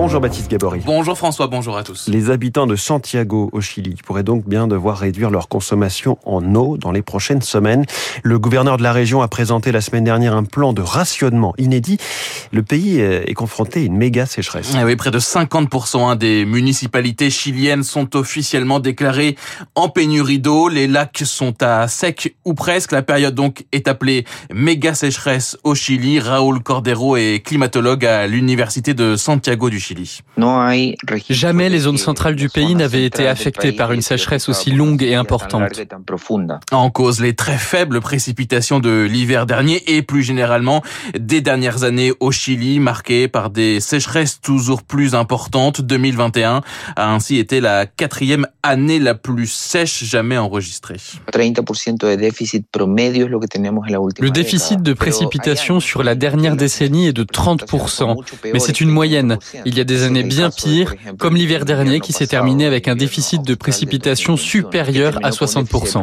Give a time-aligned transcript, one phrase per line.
[0.00, 0.80] Bonjour Baptiste Gabory.
[0.86, 2.06] Bonjour François, bonjour à tous.
[2.06, 6.76] Les habitants de Santiago au Chili pourraient donc bien devoir réduire leur consommation en eau
[6.76, 7.84] dans les prochaines semaines.
[8.22, 11.98] Le gouverneur de la région a présenté la semaine dernière un plan de rationnement inédit.
[12.52, 14.72] Le pays est confronté à une méga sécheresse.
[14.80, 19.34] Eh oui, près de 50% hein, des municipalités chiliennes sont officiellement déclarées
[19.74, 20.68] en pénurie d'eau.
[20.68, 22.92] Les lacs sont à sec ou presque.
[22.92, 26.20] La période donc est appelée méga sécheresse au Chili.
[26.20, 29.87] Raúl Cordero est climatologue à l'université de Santiago du Chili.
[31.30, 35.14] Jamais les zones centrales du pays n'avaient été affectées par une sécheresse aussi longue et
[35.14, 35.80] importante.
[36.72, 40.82] En cause les très faibles précipitations de l'hiver dernier et plus généralement
[41.18, 45.80] des dernières années au Chili marquées par des sécheresses toujours plus importantes.
[45.80, 46.62] 2021
[46.96, 50.96] a ainsi été la quatrième année la plus sèche jamais enregistrée.
[54.20, 58.16] Le déficit de précipitation sur la dernière décennie est de 30%,
[58.52, 59.38] mais c'est une moyenne.
[59.64, 62.96] Il y a des années bien pires, comme l'hiver dernier qui s'est terminé avec un
[62.96, 66.02] déficit de précipitation supérieur à 60%.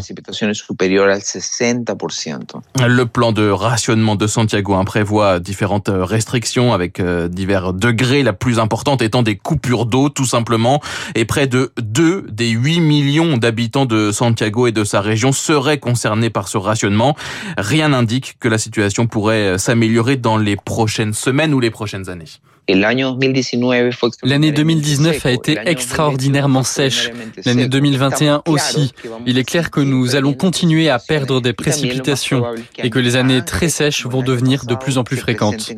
[2.88, 8.60] Le plan de rationnement de Santiago prévoit différentes restrictions avec euh, divers degrés, la plus
[8.60, 10.82] importante étant des coupures d'eau tout simplement,
[11.16, 15.80] et près de 2 des 8 millions d'habitants de Santiago et de sa région seraient
[15.80, 17.16] concernés par ce rationnement.
[17.58, 22.26] Rien n'indique que la situation pourrait s'améliorer dans les prochaines semaines ou les prochaines années.
[22.68, 27.12] L'année 2019 a été extraordinairement sèche.
[27.46, 28.92] L'année 2021 aussi.
[29.26, 32.44] Il est clair que nous allons continuer à perdre des précipitations
[32.80, 35.72] et que les années très sèches vont devenir de plus en plus fréquentes.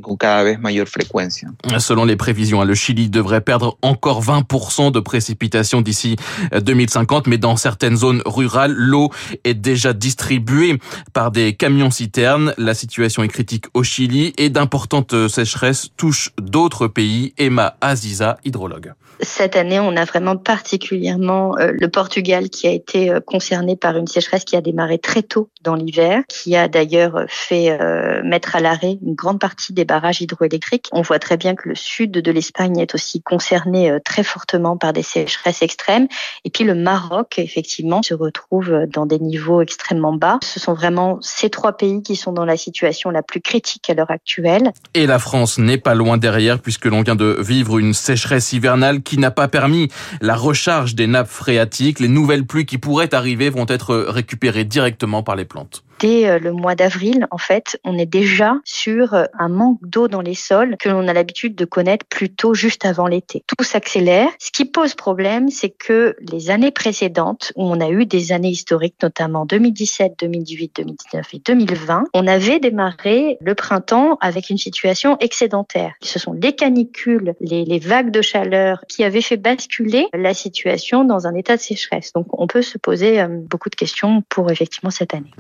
[1.80, 6.16] Selon les prévisions, le Chili devrait perdre encore 20% de précipitations d'ici
[6.54, 9.10] 2050, mais dans certaines zones rurales, l'eau
[9.44, 10.80] est déjà distribuée
[11.14, 12.54] par des camions-citernes.
[12.58, 17.33] La situation est critique au Chili et d'importantes sécheresses touchent d'autres pays.
[17.39, 18.94] Emma Aziza, hydrologue.
[19.22, 23.97] Cette année, on a vraiment particulièrement euh, le Portugal qui a été euh, concerné par
[23.97, 28.56] une sécheresse qui a démarré très tôt dans l'hiver, qui a d'ailleurs fait euh, mettre
[28.56, 30.88] à l'arrêt une grande partie des barrages hydroélectriques.
[30.91, 34.94] On voit très bien que le sud de l'Espagne est aussi concerné très fortement par
[34.94, 36.07] des sécheresses extrêmes.
[36.46, 40.38] Et puis le Maroc, effectivement, se retrouve dans des niveaux extrêmement bas.
[40.44, 43.96] Ce sont vraiment ces trois pays qui sont dans la situation la plus critique à
[43.96, 44.72] l'heure actuelle.
[44.94, 49.01] Et la France n'est pas loin derrière puisque l'on vient de vivre une sécheresse hivernale
[49.01, 49.88] qui n'a pas permis
[50.19, 52.01] la recharge des nappes phréatiques.
[52.01, 56.40] Les nouvelles pluies qui pourraient arriver vont être récupérées directement par les plantes dès euh,
[56.40, 60.34] le mois d'avril, en fait, on est déjà sur euh, un manque d'eau dans les
[60.34, 63.44] sols que l'on a l'habitude de connaître plutôt juste avant l'été.
[63.47, 64.30] Tout s'accélère.
[64.40, 68.50] Ce qui pose problème, c'est que les années précédentes, où on a eu des années
[68.50, 75.18] historiques, notamment 2017, 2018, 2019 et 2020, on avait démarré le printemps avec une situation
[75.19, 75.94] excédentaire.
[76.02, 81.28] Ce sont les canicules, les, vagues de chaleur qui avaient fait basculer la situation dans
[81.28, 82.12] un état de sécheresse.
[82.14, 85.31] Donc on peut se poser euh, beaucoup de questions pour effectivement cette année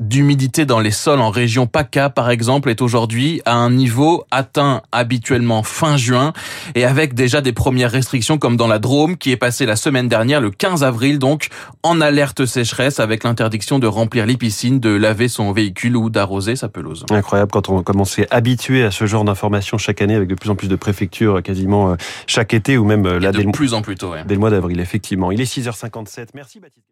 [0.00, 4.82] d'humidité dans les sols en région PACA, par exemple, est aujourd'hui à un niveau atteint
[4.92, 6.32] habituellement fin juin
[6.74, 10.08] et avec déjà des premières restrictions comme dans la Drôme qui est passée la semaine
[10.08, 11.48] dernière, le 15 avril, donc
[11.82, 16.56] en alerte sécheresse avec l'interdiction de remplir les piscines, de laver son véhicule ou d'arroser
[16.56, 17.04] sa pelouse.
[17.10, 20.50] Incroyable quand on commence à habitué à ce genre d'informations chaque année avec de plus
[20.50, 23.82] en plus de préfectures quasiment euh, chaque été ou même euh, là, de plus en
[23.82, 24.12] plus tôt.
[24.26, 25.32] Dès le mois d'avril, effectivement.
[25.32, 26.28] Il est 6h57.
[26.34, 26.86] Merci Baptiste.